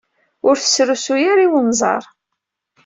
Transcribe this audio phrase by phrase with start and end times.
[0.47, 2.03] Ur t-srusuy ara i unẓar.